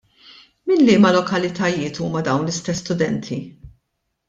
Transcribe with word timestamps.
Minn 0.71 0.81
liema 0.87 1.11
lokalitajiet 1.17 2.01
huma 2.07 2.25
dawn 2.31 2.43
l-istess 2.49 2.83
studenti? 2.85 3.39